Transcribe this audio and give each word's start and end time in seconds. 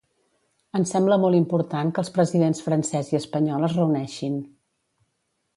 Ens 0.79 0.93
sembla 0.95 1.17
molt 1.25 1.39
important 1.39 1.93
que 1.97 2.03
els 2.05 2.11
presidents 2.17 2.65
francès 2.71 3.13
i 3.15 3.21
espanyol 3.23 3.69
es 3.71 3.79
reuneixin. 3.81 4.45